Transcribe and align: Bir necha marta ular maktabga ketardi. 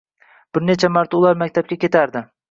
Bir 0.57 0.63
necha 0.69 0.89
marta 0.95 1.19
ular 1.19 1.37
maktabga 1.41 1.77
ketardi. 1.85 2.25